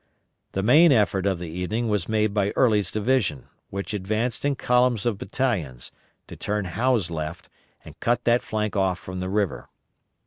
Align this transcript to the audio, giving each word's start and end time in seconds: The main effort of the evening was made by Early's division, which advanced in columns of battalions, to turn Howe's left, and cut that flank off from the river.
The 0.53 0.63
main 0.63 0.91
effort 0.91 1.27
of 1.27 1.37
the 1.37 1.47
evening 1.51 1.87
was 1.87 2.09
made 2.09 2.33
by 2.33 2.49
Early's 2.55 2.91
division, 2.91 3.49
which 3.69 3.93
advanced 3.93 4.43
in 4.43 4.55
columns 4.55 5.05
of 5.05 5.19
battalions, 5.19 5.91
to 6.25 6.35
turn 6.35 6.65
Howe's 6.65 7.11
left, 7.11 7.49
and 7.85 7.99
cut 7.99 8.23
that 8.23 8.41
flank 8.41 8.75
off 8.75 8.97
from 8.97 9.19
the 9.19 9.29
river. 9.29 9.69